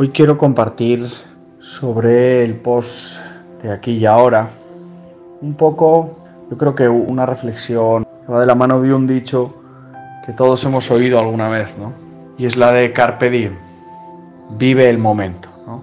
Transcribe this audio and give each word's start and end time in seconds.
Hoy 0.00 0.10
quiero 0.10 0.38
compartir 0.38 1.08
sobre 1.58 2.44
el 2.44 2.54
post 2.54 3.18
de 3.60 3.72
aquí 3.72 3.94
y 3.94 4.06
ahora 4.06 4.48
un 5.40 5.54
poco, 5.54 6.24
yo 6.48 6.56
creo 6.56 6.72
que 6.72 6.88
una 6.88 7.26
reflexión 7.26 8.04
que 8.04 8.32
va 8.32 8.38
de 8.38 8.46
la 8.46 8.54
mano 8.54 8.80
de 8.80 8.94
un 8.94 9.08
dicho 9.08 9.56
que 10.24 10.32
todos 10.32 10.62
hemos 10.62 10.88
oído 10.92 11.18
alguna 11.18 11.48
vez, 11.48 11.76
¿no? 11.76 11.92
Y 12.38 12.46
es 12.46 12.56
la 12.56 12.70
de 12.70 12.92
Carpe 12.92 13.28
Diem, 13.28 13.56
vive 14.50 14.88
el 14.88 14.98
momento, 14.98 15.48
¿no? 15.66 15.82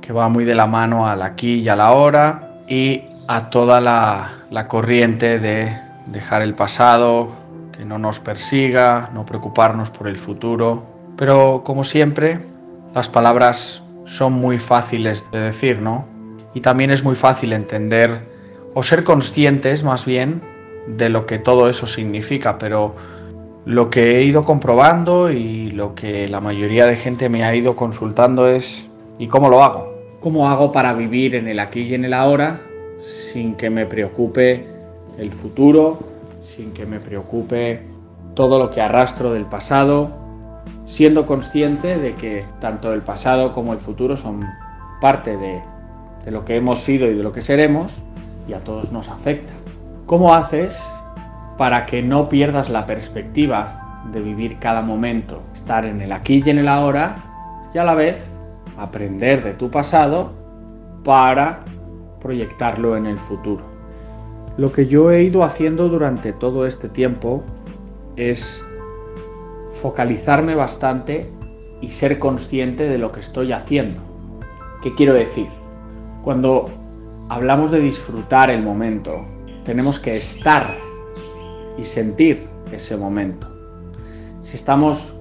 Que 0.00 0.12
va 0.12 0.28
muy 0.28 0.44
de 0.44 0.56
la 0.56 0.66
mano 0.66 1.06
al 1.06 1.22
aquí 1.22 1.60
y 1.60 1.68
a 1.68 1.76
la 1.76 1.92
hora 1.92 2.64
y 2.66 3.04
a 3.28 3.48
toda 3.48 3.80
la, 3.80 4.44
la 4.50 4.66
corriente 4.66 5.38
de 5.38 5.68
dejar 6.06 6.42
el 6.42 6.56
pasado, 6.56 7.28
que 7.70 7.84
no 7.84 7.96
nos 7.96 8.18
persiga, 8.18 9.10
no 9.14 9.24
preocuparnos 9.24 9.90
por 9.90 10.08
el 10.08 10.16
futuro. 10.16 10.82
Pero 11.16 11.62
como 11.64 11.84
siempre, 11.84 12.55
las 12.96 13.10
palabras 13.10 13.82
son 14.06 14.32
muy 14.32 14.56
fáciles 14.56 15.30
de 15.30 15.38
decir, 15.38 15.82
¿no? 15.82 16.06
Y 16.54 16.62
también 16.62 16.90
es 16.90 17.04
muy 17.04 17.14
fácil 17.14 17.52
entender 17.52 18.22
o 18.72 18.82
ser 18.82 19.04
conscientes 19.04 19.84
más 19.84 20.06
bien 20.06 20.40
de 20.86 21.10
lo 21.10 21.26
que 21.26 21.38
todo 21.38 21.68
eso 21.68 21.86
significa, 21.86 22.56
pero 22.56 22.94
lo 23.66 23.90
que 23.90 24.16
he 24.16 24.22
ido 24.22 24.46
comprobando 24.46 25.30
y 25.30 25.72
lo 25.72 25.94
que 25.94 26.26
la 26.26 26.40
mayoría 26.40 26.86
de 26.86 26.96
gente 26.96 27.28
me 27.28 27.44
ha 27.44 27.54
ido 27.54 27.76
consultando 27.76 28.48
es 28.48 28.86
¿y 29.18 29.26
cómo 29.26 29.50
lo 29.50 29.62
hago? 29.62 29.92
¿Cómo 30.20 30.48
hago 30.48 30.72
para 30.72 30.94
vivir 30.94 31.34
en 31.34 31.48
el 31.48 31.60
aquí 31.60 31.82
y 31.82 31.94
en 31.94 32.06
el 32.06 32.14
ahora 32.14 32.62
sin 33.02 33.56
que 33.56 33.68
me 33.68 33.84
preocupe 33.84 34.66
el 35.18 35.32
futuro, 35.32 35.98
sin 36.40 36.72
que 36.72 36.86
me 36.86 36.98
preocupe 36.98 37.82
todo 38.34 38.58
lo 38.58 38.70
que 38.70 38.80
arrastro 38.80 39.34
del 39.34 39.44
pasado 39.44 40.25
siendo 40.86 41.26
consciente 41.26 41.98
de 41.98 42.14
que 42.14 42.44
tanto 42.60 42.92
el 42.92 43.02
pasado 43.02 43.52
como 43.52 43.72
el 43.72 43.80
futuro 43.80 44.16
son 44.16 44.44
parte 45.00 45.36
de, 45.36 45.60
lo 46.30 46.44
que 46.44 46.56
hemos 46.56 46.80
sido 46.80 47.06
y 47.06 47.14
de 47.14 47.22
lo 47.22 47.32
que 47.32 47.42
seremos 47.42 47.92
y 48.48 48.52
a 48.52 48.64
todos 48.64 48.90
nos 48.90 49.08
afecta. 49.08 49.52
¿Cómo 50.06 50.34
haces 50.34 50.84
para 51.56 51.86
que 51.86 52.02
no 52.02 52.28
pierdas 52.28 52.68
la 52.68 52.86
perspectiva 52.86 54.02
de 54.12 54.20
vivir 54.20 54.58
cada 54.58 54.82
momento, 54.82 55.42
estar 55.52 55.84
en 55.84 56.00
el 56.00 56.12
aquí 56.12 56.42
y 56.44 56.50
en 56.50 56.58
el 56.58 56.68
ahora 56.68 57.16
y 57.74 57.78
a 57.78 57.84
la 57.84 57.94
vez 57.94 58.34
aprender 58.76 59.42
de 59.42 59.54
tu 59.54 59.70
pasado 59.70 60.32
para 61.04 61.60
proyectarlo 62.20 62.96
en 62.96 63.06
el 63.06 63.18
futuro? 63.18 63.64
Lo 64.56 64.72
que 64.72 64.86
yo 64.86 65.10
he 65.10 65.22
ido 65.22 65.44
haciendo 65.44 65.88
durante 65.88 66.32
todo 66.32 66.66
este 66.66 66.88
tiempo 66.88 67.44
es 68.16 68.65
focalizarme 69.80 70.54
bastante 70.54 71.30
y 71.80 71.88
ser 71.88 72.18
consciente 72.18 72.88
de 72.88 72.98
lo 72.98 73.12
que 73.12 73.20
estoy 73.20 73.52
haciendo. 73.52 74.00
¿Qué 74.82 74.94
quiero 74.94 75.14
decir? 75.14 75.48
Cuando 76.22 76.70
hablamos 77.28 77.70
de 77.70 77.80
disfrutar 77.80 78.50
el 78.50 78.62
momento, 78.62 79.24
tenemos 79.64 80.00
que 80.00 80.16
estar 80.16 80.76
y 81.76 81.84
sentir 81.84 82.48
ese 82.72 82.96
momento. 82.96 83.48
Si 84.40 84.56
estamos, 84.56 85.14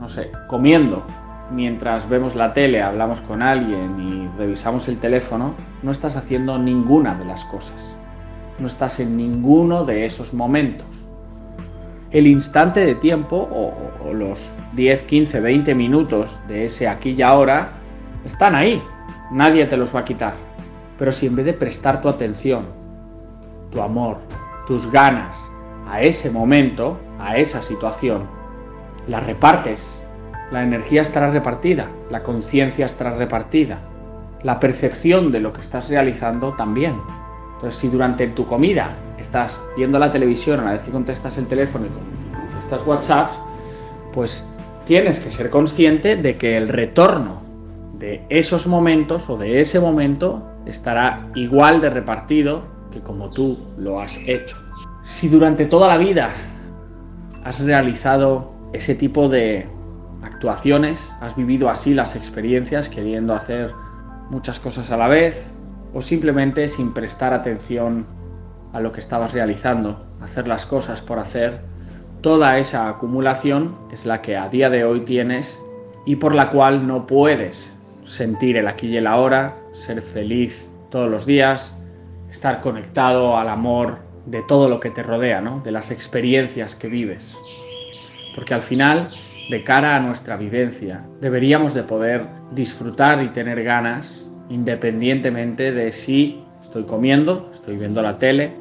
no 0.00 0.08
sé, 0.08 0.30
comiendo 0.48 1.04
mientras 1.50 2.08
vemos 2.08 2.34
la 2.34 2.52
tele, 2.52 2.82
hablamos 2.82 3.20
con 3.20 3.42
alguien 3.42 3.98
y 4.00 4.38
revisamos 4.38 4.88
el 4.88 4.98
teléfono, 4.98 5.54
no 5.82 5.90
estás 5.90 6.16
haciendo 6.16 6.58
ninguna 6.58 7.14
de 7.14 7.24
las 7.24 7.44
cosas. 7.44 7.96
No 8.58 8.66
estás 8.66 8.98
en 9.00 9.16
ninguno 9.16 9.84
de 9.84 10.04
esos 10.04 10.34
momentos 10.34 11.07
el 12.10 12.26
instante 12.26 12.84
de 12.84 12.94
tiempo 12.94 13.36
o, 13.36 14.12
los 14.12 14.50
10, 14.72 15.02
15, 15.02 15.40
20 15.40 15.74
minutos 15.74 16.40
de 16.48 16.64
ese 16.64 16.88
aquí 16.88 17.10
y 17.10 17.22
ahora 17.22 17.72
están 18.24 18.54
ahí. 18.54 18.82
Nadie 19.30 19.66
te 19.66 19.76
los 19.76 19.94
va 19.94 20.00
a 20.00 20.04
quitar. 20.04 20.34
Pero 20.98 21.12
si 21.12 21.26
en 21.26 21.36
vez 21.36 21.44
de 21.44 21.52
prestar 21.52 22.00
tu 22.00 22.08
atención, 22.08 22.66
tu 23.70 23.82
amor, 23.82 24.18
tus 24.66 24.90
ganas 24.90 25.36
a 25.86 26.00
ese 26.00 26.30
momento, 26.30 26.98
a 27.18 27.36
esa 27.36 27.60
situación, 27.60 28.26
la 29.06 29.20
repartes, 29.20 30.02
la 30.50 30.62
energía 30.62 31.02
estará 31.02 31.30
repartida, 31.30 31.88
la 32.10 32.22
conciencia 32.22 32.86
estará 32.86 33.10
repartida, 33.10 33.78
la 34.42 34.58
percepción 34.58 35.30
de 35.30 35.40
lo 35.40 35.52
que 35.52 35.60
estás 35.60 35.90
realizando 35.90 36.54
también. 36.54 36.94
Entonces, 37.54 37.78
si 37.78 37.88
durante 37.88 38.26
tu 38.28 38.46
comida 38.46 38.94
estás 39.18 39.60
viendo 39.76 39.98
la 39.98 40.10
televisión, 40.10 40.60
a 40.60 40.64
la 40.64 40.72
vez 40.72 40.82
que 40.82 40.90
contestas 40.90 41.38
el 41.38 41.46
teléfono 41.46 41.86
y 41.86 42.36
contestas 42.36 42.86
WhatsApp, 42.86 43.30
pues 44.12 44.44
tienes 44.86 45.20
que 45.20 45.30
ser 45.30 45.50
consciente 45.50 46.16
de 46.16 46.36
que 46.36 46.56
el 46.56 46.68
retorno 46.68 47.42
de 47.98 48.24
esos 48.28 48.66
momentos 48.66 49.28
o 49.28 49.36
de 49.36 49.60
ese 49.60 49.80
momento 49.80 50.42
estará 50.66 51.28
igual 51.34 51.80
de 51.80 51.90
repartido 51.90 52.62
que 52.90 53.00
como 53.00 53.32
tú 53.32 53.58
lo 53.76 54.00
has 54.00 54.18
hecho. 54.26 54.56
Si 55.04 55.28
durante 55.28 55.66
toda 55.66 55.88
la 55.88 55.98
vida 55.98 56.30
has 57.44 57.60
realizado 57.60 58.52
ese 58.72 58.94
tipo 58.94 59.28
de 59.28 59.66
actuaciones, 60.22 61.14
has 61.20 61.36
vivido 61.36 61.68
así 61.68 61.94
las 61.94 62.16
experiencias 62.16 62.88
queriendo 62.88 63.34
hacer 63.34 63.72
muchas 64.30 64.60
cosas 64.60 64.90
a 64.90 64.96
la 64.96 65.08
vez 65.08 65.50
o 65.94 66.02
simplemente 66.02 66.68
sin 66.68 66.92
prestar 66.92 67.32
atención 67.32 68.06
a 68.72 68.80
lo 68.80 68.92
que 68.92 69.00
estabas 69.00 69.32
realizando, 69.32 70.04
hacer 70.20 70.48
las 70.48 70.66
cosas 70.66 71.00
por 71.00 71.18
hacer, 71.18 71.60
toda 72.20 72.58
esa 72.58 72.88
acumulación 72.88 73.76
es 73.92 74.06
la 74.06 74.22
que 74.22 74.36
a 74.36 74.48
día 74.48 74.70
de 74.70 74.84
hoy 74.84 75.00
tienes 75.00 75.60
y 76.04 76.16
por 76.16 76.34
la 76.34 76.50
cual 76.50 76.86
no 76.86 77.06
puedes 77.06 77.74
sentir 78.04 78.56
el 78.56 78.68
aquí 78.68 78.88
y 78.88 78.96
el 78.96 79.06
ahora, 79.06 79.56
ser 79.74 80.00
feliz 80.02 80.68
todos 80.90 81.10
los 81.10 81.26
días, 81.26 81.76
estar 82.30 82.60
conectado 82.60 83.36
al 83.36 83.48
amor 83.48 83.98
de 84.26 84.42
todo 84.42 84.68
lo 84.68 84.80
que 84.80 84.90
te 84.90 85.02
rodea, 85.02 85.40
¿no? 85.40 85.60
de 85.60 85.72
las 85.72 85.90
experiencias 85.90 86.74
que 86.74 86.88
vives. 86.88 87.36
Porque 88.34 88.54
al 88.54 88.62
final, 88.62 89.08
de 89.50 89.64
cara 89.64 89.96
a 89.96 90.00
nuestra 90.00 90.36
vivencia, 90.36 91.04
deberíamos 91.20 91.74
de 91.74 91.82
poder 91.82 92.24
disfrutar 92.50 93.22
y 93.22 93.28
tener 93.28 93.62
ganas 93.62 94.28
independientemente 94.50 95.72
de 95.72 95.92
si 95.92 96.42
estoy 96.68 96.84
comiendo, 96.84 97.48
estoy 97.50 97.78
viendo 97.78 98.02
la 98.02 98.18
tele, 98.18 98.52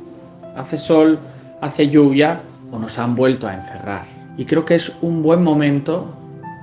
hace 0.56 0.78
sol, 0.78 1.20
hace 1.60 1.90
lluvia 1.90 2.40
o 2.72 2.80
nos 2.80 2.98
han 3.00 3.16
vuelto 3.16 3.48
a 3.48 3.54
encerrar. 3.54 4.06
Y 4.38 4.46
creo 4.46 4.64
que 4.64 4.76
es 4.76 4.96
un 5.02 5.22
buen 5.22 5.44
momento 5.44 6.14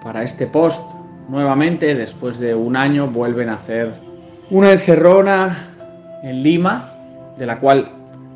para 0.02 0.22
este 0.22 0.46
post. 0.46 0.82
Nuevamente, 1.28 1.94
después 1.94 2.38
de 2.38 2.54
un 2.54 2.76
año, 2.76 3.08
vuelven 3.08 3.50
a 3.50 3.54
hacer 3.54 3.92
una 4.50 4.72
encerrona 4.72 5.54
en 6.22 6.42
Lima, 6.42 6.94
de 7.36 7.44
la 7.44 7.58
cual 7.58 7.90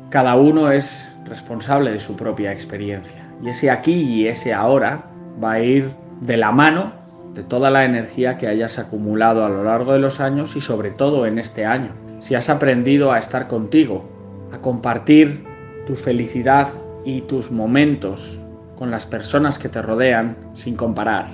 cada 0.09 0.35
uno 0.35 0.71
es 0.71 1.11
responsable 1.25 1.91
de 1.91 1.99
su 1.99 2.15
propia 2.15 2.51
experiencia. 2.51 3.27
Y 3.43 3.49
ese 3.49 3.71
aquí 3.71 3.93
y 3.93 4.27
ese 4.27 4.53
ahora 4.53 5.05
va 5.43 5.53
a 5.53 5.61
ir 5.61 5.89
de 6.21 6.37
la 6.37 6.51
mano 6.51 6.91
de 7.33 7.41
toda 7.41 7.71
la 7.71 7.85
energía 7.85 8.37
que 8.37 8.47
hayas 8.47 8.77
acumulado 8.77 9.43
a 9.43 9.49
lo 9.49 9.63
largo 9.63 9.93
de 9.93 9.99
los 9.99 10.19
años 10.19 10.55
y 10.55 10.61
sobre 10.61 10.91
todo 10.91 11.25
en 11.25 11.39
este 11.39 11.65
año. 11.65 12.08
Si 12.19 12.35
has 12.35 12.49
aprendido 12.49 13.11
a 13.13 13.19
estar 13.19 13.47
contigo, 13.47 14.03
a 14.51 14.59
compartir 14.59 15.45
tu 15.87 15.95
felicidad 15.95 16.67
y 17.05 17.21
tus 17.21 17.49
momentos 17.49 18.39
con 18.77 18.91
las 18.91 19.05
personas 19.05 19.57
que 19.57 19.69
te 19.69 19.81
rodean 19.81 20.35
sin 20.53 20.75
comparar, 20.75 21.27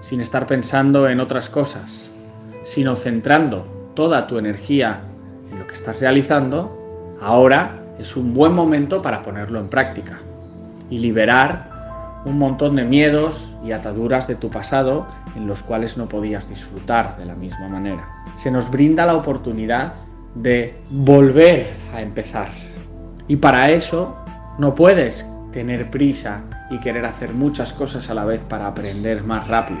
sin 0.00 0.20
estar 0.20 0.46
pensando 0.46 1.08
en 1.08 1.20
otras 1.20 1.48
cosas, 1.48 2.10
sino 2.64 2.96
centrando 2.96 3.66
toda 3.94 4.26
tu 4.26 4.38
energía 4.38 5.00
en 5.50 5.60
lo 5.60 5.66
que 5.66 5.74
estás 5.74 6.00
realizando, 6.00 7.16
ahora 7.20 7.82
es 7.98 8.16
un 8.16 8.34
buen 8.34 8.52
momento 8.52 9.02
para 9.02 9.22
ponerlo 9.22 9.60
en 9.60 9.68
práctica 9.68 10.18
y 10.90 10.98
liberar 10.98 12.22
un 12.24 12.38
montón 12.38 12.74
de 12.74 12.84
miedos 12.84 13.54
y 13.64 13.70
ataduras 13.70 14.26
de 14.26 14.34
tu 14.34 14.50
pasado 14.50 15.06
en 15.36 15.46
los 15.46 15.62
cuales 15.62 15.96
no 15.96 16.08
podías 16.08 16.48
disfrutar 16.48 17.16
de 17.16 17.26
la 17.26 17.36
misma 17.36 17.68
manera. 17.68 18.08
Se 18.34 18.50
nos 18.50 18.70
brinda 18.70 19.06
la 19.06 19.14
oportunidad 19.14 19.92
de 20.36 20.74
volver 20.90 21.66
a 21.92 22.00
empezar. 22.00 22.48
Y 23.28 23.36
para 23.36 23.70
eso 23.70 24.16
no 24.58 24.74
puedes 24.74 25.26
tener 25.52 25.90
prisa 25.90 26.42
y 26.70 26.78
querer 26.80 27.06
hacer 27.06 27.32
muchas 27.32 27.72
cosas 27.72 28.10
a 28.10 28.14
la 28.14 28.24
vez 28.24 28.44
para 28.44 28.66
aprender 28.66 29.24
más 29.24 29.48
rápido. 29.48 29.80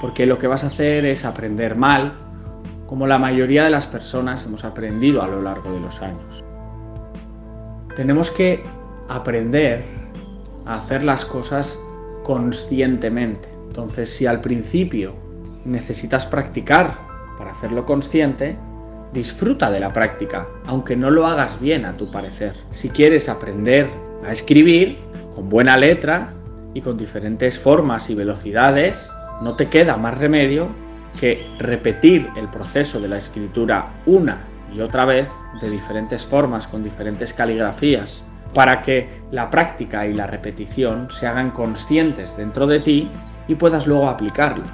Porque 0.00 0.26
lo 0.26 0.38
que 0.38 0.46
vas 0.46 0.64
a 0.64 0.68
hacer 0.68 1.04
es 1.04 1.24
aprender 1.24 1.76
mal, 1.76 2.14
como 2.86 3.06
la 3.06 3.18
mayoría 3.18 3.64
de 3.64 3.70
las 3.70 3.86
personas 3.86 4.44
hemos 4.44 4.64
aprendido 4.64 5.22
a 5.22 5.28
lo 5.28 5.42
largo 5.42 5.72
de 5.72 5.80
los 5.80 6.02
años. 6.02 6.44
Tenemos 7.96 8.30
que 8.30 8.62
aprender 9.08 9.84
a 10.66 10.76
hacer 10.76 11.02
las 11.02 11.24
cosas 11.24 11.78
conscientemente. 12.22 13.48
Entonces, 13.66 14.10
si 14.10 14.26
al 14.26 14.40
principio 14.40 15.14
necesitas 15.64 16.26
practicar 16.26 16.98
para 17.38 17.52
hacerlo 17.52 17.86
consciente, 17.86 18.56
disfruta 19.14 19.70
de 19.70 19.80
la 19.80 19.92
práctica, 19.92 20.46
aunque 20.66 20.96
no 20.96 21.08
lo 21.08 21.26
hagas 21.26 21.58
bien 21.60 21.86
a 21.86 21.96
tu 21.96 22.10
parecer. 22.10 22.54
Si 22.72 22.90
quieres 22.90 23.28
aprender 23.28 23.88
a 24.26 24.32
escribir 24.32 24.98
con 25.34 25.48
buena 25.48 25.76
letra 25.76 26.34
y 26.74 26.80
con 26.80 26.98
diferentes 26.98 27.58
formas 27.58 28.10
y 28.10 28.14
velocidades, 28.14 29.10
no 29.42 29.54
te 29.54 29.68
queda 29.68 29.96
más 29.96 30.18
remedio 30.18 30.68
que 31.18 31.46
repetir 31.58 32.28
el 32.36 32.48
proceso 32.50 33.00
de 33.00 33.08
la 33.08 33.18
escritura 33.18 33.88
una 34.04 34.44
y 34.74 34.80
otra 34.80 35.04
vez, 35.04 35.30
de 35.60 35.70
diferentes 35.70 36.26
formas, 36.26 36.66
con 36.66 36.82
diferentes 36.82 37.32
caligrafías, 37.32 38.24
para 38.52 38.82
que 38.82 39.08
la 39.30 39.48
práctica 39.48 40.06
y 40.06 40.14
la 40.14 40.26
repetición 40.26 41.08
se 41.10 41.28
hagan 41.28 41.52
conscientes 41.52 42.36
dentro 42.36 42.66
de 42.66 42.80
ti 42.80 43.08
y 43.46 43.54
puedas 43.54 43.86
luego 43.86 44.08
aplicarlo. 44.08 44.64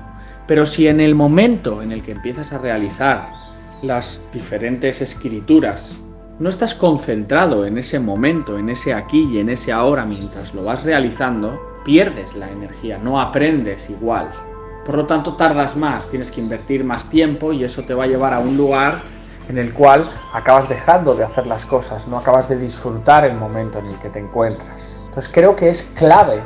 Pero 0.47 0.65
si 0.65 0.89
en 0.89 1.01
el 1.01 1.15
momento 1.15 1.83
en 1.83 1.93
el 1.93 2.03
que 2.03 2.13
empiezas 2.13 2.55
a 2.55 2.59
realizar 2.59 3.40
las 3.83 4.21
diferentes 4.33 5.01
escrituras 5.01 5.97
no 6.39 6.49
estás 6.49 6.75
concentrado 6.75 7.67
en 7.67 7.77
ese 7.77 8.01
momento, 8.01 8.59
en 8.59 8.71
ese 8.71 8.95
aquí 8.95 9.29
y 9.31 9.41
en 9.41 9.51
ese 9.51 9.73
ahora 9.73 10.07
mientras 10.07 10.55
lo 10.55 10.65
vas 10.65 10.83
realizando, 10.85 11.61
pierdes 11.85 12.35
la 12.35 12.49
energía, 12.49 12.97
no 12.97 13.21
aprendes 13.21 13.91
igual. 13.91 14.31
Por 14.87 14.97
lo 14.97 15.05
tanto, 15.05 15.37
tardas 15.37 15.77
más, 15.77 16.09
tienes 16.09 16.31
que 16.31 16.41
invertir 16.41 16.83
más 16.83 17.11
tiempo 17.11 17.53
y 17.53 17.63
eso 17.63 17.83
te 17.85 17.93
va 17.93 18.05
a 18.05 18.07
llevar 18.07 18.33
a 18.33 18.39
un 18.39 18.57
lugar 18.57 19.03
en 19.51 19.59
el 19.59 19.75
cual 19.75 20.09
acabas 20.33 20.69
dejando 20.69 21.15
de 21.15 21.25
hacer 21.25 21.47
las 21.47 21.67
cosas, 21.67 22.09
no 22.09 22.17
acabas 22.17 22.49
de 22.49 22.57
disfrutar 22.57 23.25
el 23.27 23.37
momento 23.37 23.79
en 23.79 23.87
el 23.87 23.99
que 23.99 24.09
te 24.09 24.21
encuentras. 24.21 24.99
Entonces 25.07 25.31
creo 25.33 25.55
que 25.55 25.69
es 25.69 25.83
clave 25.97 26.41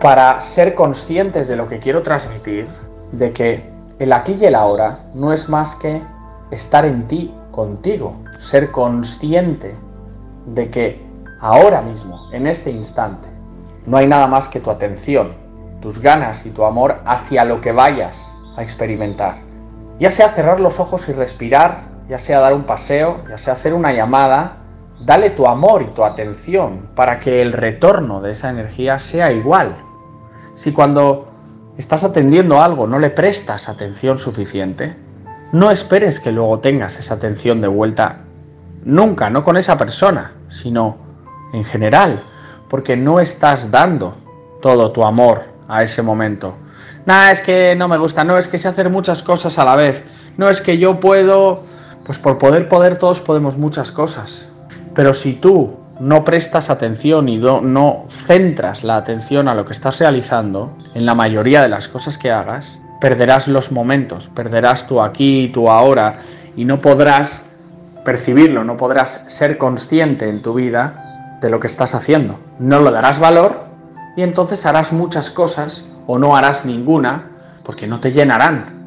para 0.00 0.40
ser 0.40 0.74
conscientes 0.74 1.48
de 1.48 1.56
lo 1.56 1.66
que 1.66 1.80
quiero 1.80 2.02
transmitir, 2.02 2.68
de 3.10 3.32
que 3.32 3.68
el 3.98 4.12
aquí 4.12 4.36
y 4.40 4.44
el 4.44 4.54
ahora 4.54 5.00
no 5.14 5.32
es 5.32 5.48
más 5.48 5.74
que 5.74 6.00
estar 6.50 6.84
en 6.84 7.06
ti, 7.06 7.34
contigo, 7.50 8.16
ser 8.38 8.70
consciente 8.70 9.74
de 10.46 10.70
que 10.70 11.06
ahora 11.40 11.82
mismo, 11.82 12.28
en 12.32 12.46
este 12.46 12.70
instante, 12.70 13.28
no 13.86 13.96
hay 13.96 14.06
nada 14.06 14.26
más 14.26 14.48
que 14.48 14.60
tu 14.60 14.70
atención, 14.70 15.34
tus 15.80 15.98
ganas 15.98 16.44
y 16.46 16.50
tu 16.50 16.64
amor 16.64 17.00
hacia 17.06 17.44
lo 17.44 17.60
que 17.60 17.72
vayas 17.72 18.30
a 18.56 18.62
experimentar. 18.62 19.38
Ya 19.98 20.10
sea 20.10 20.30
cerrar 20.30 20.60
los 20.60 20.80
ojos 20.80 21.08
y 21.08 21.12
respirar, 21.12 21.82
ya 22.08 22.18
sea 22.18 22.40
dar 22.40 22.54
un 22.54 22.64
paseo, 22.64 23.22
ya 23.28 23.38
sea 23.38 23.54
hacer 23.54 23.74
una 23.74 23.92
llamada, 23.92 24.56
dale 25.04 25.30
tu 25.30 25.46
amor 25.46 25.82
y 25.82 25.94
tu 25.94 26.04
atención 26.04 26.88
para 26.94 27.20
que 27.20 27.42
el 27.42 27.52
retorno 27.52 28.20
de 28.20 28.32
esa 28.32 28.50
energía 28.50 28.98
sea 28.98 29.32
igual. 29.32 29.76
Si 30.54 30.72
cuando 30.72 31.28
estás 31.78 32.04
atendiendo 32.04 32.60
algo 32.60 32.86
no 32.86 32.98
le 32.98 33.10
prestas 33.10 33.68
atención 33.68 34.18
suficiente, 34.18 34.96
no 35.52 35.70
esperes 35.70 36.20
que 36.20 36.32
luego 36.32 36.60
tengas 36.60 36.98
esa 36.98 37.14
atención 37.14 37.60
de 37.60 37.68
vuelta 37.68 38.18
nunca, 38.84 39.30
no 39.30 39.44
con 39.44 39.56
esa 39.56 39.76
persona, 39.76 40.32
sino 40.48 40.96
en 41.52 41.64
general, 41.64 42.22
porque 42.68 42.96
no 42.96 43.20
estás 43.20 43.70
dando 43.70 44.16
todo 44.62 44.92
tu 44.92 45.04
amor 45.04 45.44
a 45.68 45.82
ese 45.82 46.02
momento. 46.02 46.54
Nada, 47.06 47.32
es 47.32 47.40
que 47.40 47.74
no 47.76 47.88
me 47.88 47.98
gusta, 47.98 48.24
no 48.24 48.38
es 48.38 48.46
que 48.46 48.58
sé 48.58 48.68
hacer 48.68 48.90
muchas 48.90 49.22
cosas 49.22 49.58
a 49.58 49.64
la 49.64 49.74
vez, 49.74 50.04
no 50.36 50.48
es 50.48 50.60
que 50.60 50.78
yo 50.78 51.00
puedo, 51.00 51.64
pues 52.06 52.18
por 52.18 52.38
poder, 52.38 52.68
poder 52.68 52.96
todos 52.96 53.20
podemos 53.20 53.56
muchas 53.56 53.90
cosas. 53.90 54.46
Pero 54.94 55.14
si 55.14 55.34
tú 55.34 55.78
no 55.98 56.24
prestas 56.24 56.70
atención 56.70 57.28
y 57.28 57.38
no 57.38 58.04
centras 58.08 58.84
la 58.84 58.96
atención 58.96 59.48
a 59.48 59.54
lo 59.54 59.64
que 59.64 59.72
estás 59.72 59.98
realizando, 59.98 60.76
en 60.94 61.06
la 61.06 61.14
mayoría 61.14 61.62
de 61.62 61.68
las 61.68 61.88
cosas 61.88 62.18
que 62.18 62.30
hagas, 62.30 62.78
perderás 63.00 63.48
los 63.48 63.72
momentos, 63.72 64.28
perderás 64.28 64.86
tu 64.86 65.00
aquí 65.00 65.44
y 65.44 65.48
tu 65.48 65.70
ahora 65.70 66.18
y 66.56 66.64
no 66.64 66.80
podrás 66.80 67.44
percibirlo, 68.04 68.64
no 68.64 68.76
podrás 68.76 69.24
ser 69.26 69.58
consciente 69.58 70.28
en 70.28 70.42
tu 70.42 70.54
vida 70.54 71.38
de 71.40 71.50
lo 71.50 71.60
que 71.60 71.66
estás 71.66 71.94
haciendo. 71.94 72.38
No 72.58 72.80
lo 72.80 72.90
darás 72.90 73.18
valor 73.18 73.64
y 74.16 74.22
entonces 74.22 74.66
harás 74.66 74.92
muchas 74.92 75.30
cosas 75.30 75.86
o 76.06 76.18
no 76.18 76.36
harás 76.36 76.64
ninguna 76.64 77.30
porque 77.64 77.86
no 77.86 78.00
te 78.00 78.12
llenarán. 78.12 78.78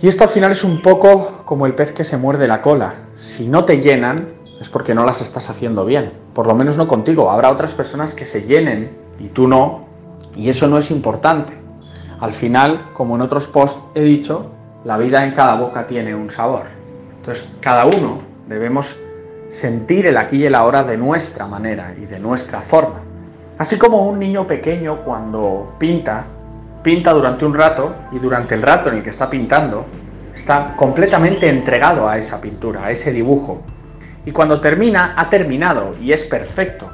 Y 0.00 0.08
esto 0.08 0.24
al 0.24 0.30
final 0.30 0.52
es 0.52 0.64
un 0.64 0.82
poco 0.82 1.42
como 1.44 1.66
el 1.66 1.74
pez 1.74 1.92
que 1.92 2.04
se 2.04 2.16
muerde 2.16 2.48
la 2.48 2.60
cola. 2.60 2.94
Si 3.14 3.46
no 3.46 3.64
te 3.64 3.80
llenan 3.80 4.28
es 4.60 4.68
porque 4.68 4.94
no 4.94 5.04
las 5.04 5.20
estás 5.20 5.48
haciendo 5.48 5.84
bien. 5.84 6.12
Por 6.34 6.46
lo 6.46 6.54
menos 6.54 6.76
no 6.76 6.88
contigo. 6.88 7.30
Habrá 7.30 7.50
otras 7.50 7.74
personas 7.74 8.14
que 8.14 8.24
se 8.24 8.42
llenen 8.42 8.96
y 9.18 9.28
tú 9.28 9.46
no. 9.46 9.86
Y 10.36 10.48
eso 10.48 10.66
no 10.66 10.78
es 10.78 10.90
importante. 10.90 11.61
Al 12.22 12.32
final, 12.32 12.90
como 12.92 13.16
en 13.16 13.20
otros 13.22 13.48
posts 13.48 13.82
he 13.96 14.02
dicho, 14.02 14.46
la 14.84 14.96
vida 14.96 15.24
en 15.24 15.32
cada 15.32 15.56
boca 15.56 15.88
tiene 15.88 16.14
un 16.14 16.30
sabor. 16.30 16.66
Entonces, 17.16 17.52
cada 17.60 17.84
uno 17.84 18.20
debemos 18.46 18.96
sentir 19.48 20.06
el 20.06 20.16
aquí 20.16 20.36
y 20.36 20.44
el 20.44 20.54
ahora 20.54 20.84
de 20.84 20.96
nuestra 20.96 21.48
manera 21.48 21.92
y 22.00 22.06
de 22.06 22.20
nuestra 22.20 22.60
forma. 22.60 23.00
Así 23.58 23.76
como 23.76 24.08
un 24.08 24.20
niño 24.20 24.46
pequeño 24.46 24.98
cuando 25.04 25.74
pinta, 25.80 26.24
pinta 26.84 27.12
durante 27.12 27.44
un 27.44 27.54
rato 27.54 27.92
y 28.12 28.20
durante 28.20 28.54
el 28.54 28.62
rato 28.62 28.88
en 28.88 28.98
el 28.98 29.02
que 29.02 29.10
está 29.10 29.28
pintando, 29.28 29.84
está 30.32 30.76
completamente 30.76 31.48
entregado 31.48 32.08
a 32.08 32.18
esa 32.18 32.40
pintura, 32.40 32.84
a 32.84 32.92
ese 32.92 33.10
dibujo. 33.12 33.62
Y 34.24 34.30
cuando 34.30 34.60
termina, 34.60 35.14
ha 35.16 35.28
terminado 35.28 35.96
y 36.00 36.12
es 36.12 36.22
perfecto. 36.22 36.88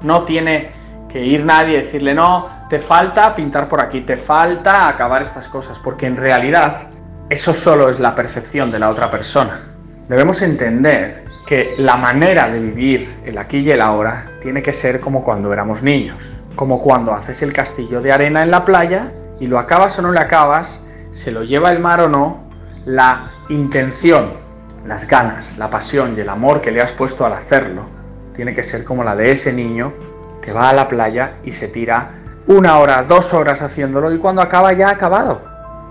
No 0.00 0.22
tiene 0.22 0.70
que 1.10 1.22
ir 1.22 1.44
nadie 1.44 1.80
y 1.80 1.82
decirle, 1.82 2.14
no, 2.14 2.59
te 2.70 2.78
falta 2.78 3.34
pintar 3.34 3.68
por 3.68 3.82
aquí, 3.82 4.02
te 4.02 4.16
falta 4.16 4.86
acabar 4.86 5.22
estas 5.22 5.48
cosas, 5.48 5.80
porque 5.80 6.06
en 6.06 6.16
realidad 6.16 6.82
eso 7.28 7.52
solo 7.52 7.90
es 7.90 7.98
la 7.98 8.14
percepción 8.14 8.70
de 8.70 8.78
la 8.78 8.88
otra 8.90 9.10
persona. 9.10 9.72
Debemos 10.08 10.40
entender 10.40 11.24
que 11.48 11.74
la 11.78 11.96
manera 11.96 12.48
de 12.48 12.60
vivir 12.60 13.22
el 13.24 13.38
aquí 13.38 13.58
y 13.58 13.72
el 13.72 13.80
ahora 13.80 14.30
tiene 14.40 14.62
que 14.62 14.72
ser 14.72 15.00
como 15.00 15.20
cuando 15.24 15.52
éramos 15.52 15.82
niños, 15.82 16.36
como 16.54 16.80
cuando 16.80 17.12
haces 17.12 17.42
el 17.42 17.52
castillo 17.52 18.00
de 18.00 18.12
arena 18.12 18.44
en 18.44 18.52
la 18.52 18.64
playa 18.64 19.10
y 19.40 19.48
lo 19.48 19.58
acabas 19.58 19.98
o 19.98 20.02
no 20.02 20.12
lo 20.12 20.20
acabas, 20.20 20.80
se 21.10 21.32
lo 21.32 21.42
lleva 21.42 21.72
el 21.72 21.80
mar 21.80 22.00
o 22.02 22.08
no, 22.08 22.50
la 22.84 23.32
intención, 23.48 24.34
las 24.86 25.08
ganas, 25.08 25.58
la 25.58 25.70
pasión 25.70 26.14
y 26.16 26.20
el 26.20 26.28
amor 26.28 26.60
que 26.60 26.70
le 26.70 26.80
has 26.80 26.92
puesto 26.92 27.26
al 27.26 27.32
hacerlo 27.32 27.82
tiene 28.32 28.54
que 28.54 28.62
ser 28.62 28.84
como 28.84 29.02
la 29.02 29.16
de 29.16 29.32
ese 29.32 29.52
niño 29.52 29.92
que 30.40 30.52
va 30.52 30.70
a 30.70 30.72
la 30.72 30.86
playa 30.86 31.32
y 31.42 31.50
se 31.50 31.66
tira 31.66 32.19
una 32.50 32.78
hora, 32.78 33.04
dos 33.04 33.32
horas 33.32 33.62
haciéndolo 33.62 34.12
y 34.12 34.18
cuando 34.18 34.42
acaba 34.42 34.72
ya 34.72 34.88
ha 34.88 34.92
acabado. 34.92 35.40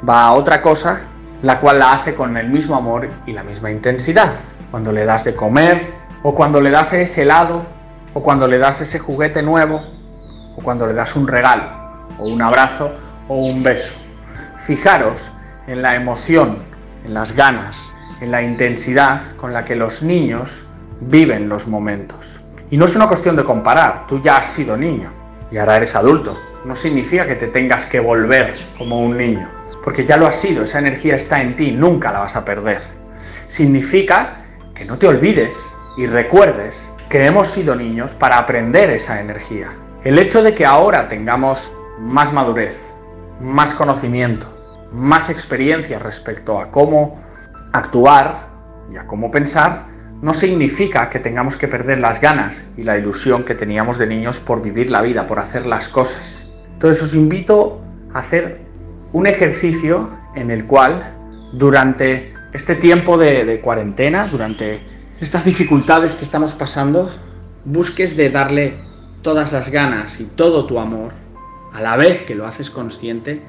Va 0.08 0.26
a 0.26 0.34
otra 0.34 0.62
cosa, 0.62 1.04
la 1.42 1.58
cual 1.58 1.80
la 1.80 1.94
hace 1.94 2.14
con 2.14 2.36
el 2.36 2.50
mismo 2.50 2.76
amor 2.76 3.08
y 3.26 3.32
la 3.32 3.44
misma 3.44 3.72
intensidad. 3.72 4.34
Cuando 4.70 4.92
le 4.92 5.06
das 5.06 5.24
de 5.24 5.34
comer, 5.34 5.94
o 6.22 6.36
cuando 6.36 6.60
le 6.60 6.70
das 6.70 6.92
ese 6.92 7.22
helado, 7.22 7.64
o 8.14 8.22
cuando 8.22 8.46
le 8.46 8.58
das 8.58 8.82
ese 8.82 9.00
juguete 9.00 9.42
nuevo, 9.42 9.82
o 10.58 10.62
cuando 10.62 10.86
le 10.86 10.94
das 10.94 11.16
un 11.16 11.30
regalo, 11.30 11.64
o 12.18 12.26
un 12.26 12.42
abrazo, 12.42 12.92
o 13.30 13.38
un 13.38 13.64
beso. 13.64 13.94
Fijaros 14.58 15.32
en 15.66 15.82
la 15.82 15.96
emoción, 15.96 16.58
en 17.06 17.14
las 17.14 17.34
ganas, 17.34 17.80
en 18.20 18.32
la 18.32 18.42
intensidad 18.42 19.22
con 19.38 19.54
la 19.54 19.64
que 19.64 19.78
los 19.78 20.04
niños 20.04 20.62
viven 21.00 21.48
los 21.48 21.70
momentos. 21.70 22.42
Y 22.70 22.76
no 22.76 22.84
es 22.84 22.98
una 22.98 23.08
cuestión 23.08 23.38
de 23.38 23.46
comparar, 23.46 24.08
tú 24.08 24.22
ya 24.22 24.40
has 24.40 24.48
sido 24.48 24.76
niño 24.76 25.10
y 25.52 25.58
ahora 25.58 25.78
eres 25.78 25.96
adulto. 25.96 26.49
No 26.66 26.76
significa 26.76 27.26
que 27.26 27.36
te 27.36 27.48
tengas 27.48 27.86
que 27.86 28.00
volver 28.00 28.54
como 28.78 29.00
un 29.00 29.18
niño, 29.18 29.48
porque 29.84 30.06
ya 30.06 30.18
lo 30.18 30.28
has 30.28 30.36
sido, 30.36 30.64
esa 30.64 30.80
energía 30.80 31.16
está 31.16 31.42
en 31.42 31.56
ti, 31.56 31.72
nunca 31.72 32.12
la 32.12 32.20
vas 32.20 32.36
a 32.36 32.44
perder. 32.44 32.82
Significa 33.48 34.44
que 34.76 34.86
no 34.86 34.98
te 34.98 35.08
olvides 35.08 35.74
y 35.98 36.06
recuerdes 36.06 36.92
que 37.10 37.26
hemos 37.26 37.48
sido 37.48 37.76
niños 37.76 38.14
para 38.14 38.38
aprender 38.38 38.90
esa 38.92 39.22
energía. 39.22 39.70
El 40.04 40.20
hecho 40.20 40.44
de 40.44 40.54
que 40.54 40.66
ahora 40.66 41.08
tengamos 41.08 41.72
más 41.98 42.34
madurez, 42.34 42.94
más 43.40 43.74
conocimiento, 43.74 44.48
más 44.92 45.30
experiencia 45.30 45.98
respecto 45.98 46.60
a 46.60 46.72
cómo 46.72 47.20
actuar 47.74 48.50
y 48.92 48.98
a 48.98 49.08
cómo 49.08 49.32
pensar, 49.32 49.88
no 50.22 50.34
significa 50.34 51.10
que 51.10 51.20
tengamos 51.20 51.56
que 51.56 51.70
perder 51.70 52.00
las 52.00 52.20
ganas 52.20 52.66
y 52.76 52.84
la 52.84 52.98
ilusión 52.98 53.44
que 53.44 53.56
teníamos 53.56 53.98
de 53.98 54.08
niños 54.08 54.40
por 54.40 54.62
vivir 54.62 54.92
la 54.92 55.02
vida, 55.02 55.26
por 55.26 55.40
hacer 55.40 55.66
las 55.66 55.88
cosas. 55.88 56.49
Entonces 56.80 57.04
os 57.04 57.14
invito 57.14 57.82
a 58.14 58.20
hacer 58.20 58.62
un 59.12 59.28
ejercicio 59.28 60.12
en 60.34 60.50
el 60.50 60.66
cual 60.66 61.14
durante 61.52 62.34
este 62.54 62.74
tiempo 62.76 63.18
de, 63.18 63.60
cuarentena, 63.60 64.28
durante 64.28 64.80
estas 65.20 65.44
dificultades 65.44 66.16
que 66.16 66.24
estamos 66.24 66.54
pasando, 66.54 67.12
busques 67.66 68.16
de 68.16 68.30
darle 68.30 68.76
todas 69.22 69.52
las 69.52 69.70
ganas 69.70 70.22
y 70.22 70.24
todo 70.24 70.68
tu 70.68 70.80
amor, 70.80 71.12
a 71.74 71.82
la 71.82 71.98
vez 71.98 72.22
que 72.22 72.34
lo 72.34 72.48
haces 72.48 72.70
consciente, 72.70 73.42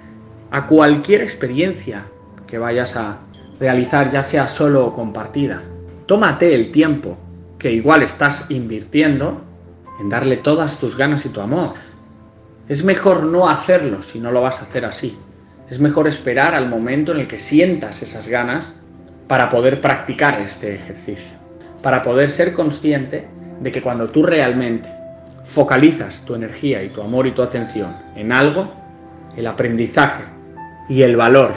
a 0.51 0.67
cualquier 0.67 1.23
experiencia 1.23 2.07
que 2.49 2.59
vayas 2.59 2.97
a 2.97 3.21
realizar, 3.61 4.11
ya 4.11 4.25
sea 4.25 4.49
solo 4.49 4.87
o 4.87 4.93
compartida. 4.93 5.63
Tómate 6.07 6.53
el 6.53 6.73
tiempo 6.73 7.17
que 7.61 7.71
igual 7.71 8.03
estás 8.03 8.51
invirtiendo 8.51 9.41
en 10.01 10.09
darle 10.09 10.37
todas 10.37 10.79
tus 10.81 10.97
ganas 10.97 11.25
y 11.27 11.29
tu 11.29 11.41
amor. 11.41 11.75
Es 12.71 12.85
mejor 12.85 13.25
no 13.25 13.49
hacerlo 13.49 14.01
si 14.01 14.21
no 14.21 14.31
lo 14.31 14.43
vas 14.43 14.61
a 14.61 14.63
hacer 14.63 14.85
así. 14.85 15.19
Es 15.69 15.81
mejor 15.81 16.07
esperar 16.07 16.55
al 16.55 16.69
momento 16.69 17.11
en 17.11 17.19
el 17.19 17.27
que 17.27 17.41
sientas 17.41 18.01
esas 18.01 18.29
ganas 18.29 18.77
para 19.27 19.49
poder 19.49 19.81
practicar 19.81 20.41
este 20.41 20.77
ejercicio. 20.77 21.33
Para 21.83 22.01
poder 22.01 22.31
ser 22.31 22.53
consciente 22.53 23.27
de 23.61 23.73
que 23.73 23.83
cuando 23.83 24.09
tú 24.11 24.23
realmente 24.23 24.89
focalizas 25.43 26.25
tu 26.25 26.37
energía 26.37 26.81
y 26.85 26.91
tu 26.91 27.03
amor 27.03 27.27
y 27.27 27.33
tu 27.33 27.43
atención 27.43 27.97
en 28.15 28.31
algo, 28.31 28.73
el 29.37 29.49
aprendizaje 29.49 30.23
y 30.89 31.03
el 31.03 31.17
valor 31.17 31.55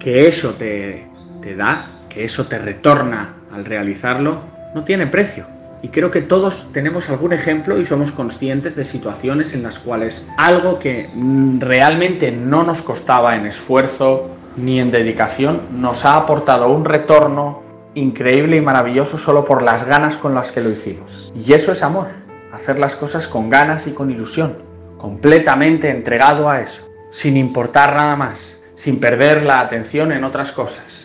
que 0.00 0.26
eso 0.26 0.54
te, 0.54 1.06
te 1.40 1.54
da, 1.54 1.92
que 2.08 2.24
eso 2.24 2.46
te 2.48 2.58
retorna 2.58 3.36
al 3.52 3.64
realizarlo, 3.64 4.40
no 4.74 4.82
tiene 4.82 5.06
precio. 5.06 5.46
Y 5.82 5.88
creo 5.88 6.12
que 6.12 6.22
todos 6.22 6.72
tenemos 6.72 7.10
algún 7.10 7.32
ejemplo 7.32 7.78
y 7.78 7.84
somos 7.84 8.12
conscientes 8.12 8.76
de 8.76 8.84
situaciones 8.84 9.52
en 9.52 9.64
las 9.64 9.80
cuales 9.80 10.26
algo 10.38 10.78
que 10.78 11.10
realmente 11.58 12.30
no 12.30 12.62
nos 12.62 12.82
costaba 12.82 13.34
en 13.34 13.46
esfuerzo 13.46 14.30
ni 14.56 14.78
en 14.78 14.90
dedicación 14.90 15.62
nos 15.72 16.04
ha 16.04 16.16
aportado 16.16 16.68
un 16.68 16.84
retorno 16.84 17.62
increíble 17.94 18.56
y 18.56 18.60
maravilloso 18.60 19.18
solo 19.18 19.44
por 19.44 19.62
las 19.62 19.84
ganas 19.84 20.16
con 20.16 20.34
las 20.34 20.52
que 20.52 20.60
lo 20.60 20.70
hicimos. 20.70 21.32
Y 21.34 21.52
eso 21.52 21.72
es 21.72 21.82
amor, 21.82 22.08
hacer 22.52 22.78
las 22.78 22.96
cosas 22.96 23.26
con 23.26 23.50
ganas 23.50 23.86
y 23.86 23.92
con 23.92 24.10
ilusión, 24.10 24.58
completamente 24.98 25.90
entregado 25.90 26.48
a 26.48 26.60
eso, 26.60 26.88
sin 27.10 27.36
importar 27.36 27.94
nada 27.96 28.16
más, 28.16 28.60
sin 28.76 29.00
perder 29.00 29.42
la 29.42 29.60
atención 29.60 30.12
en 30.12 30.24
otras 30.24 30.52
cosas. 30.52 31.01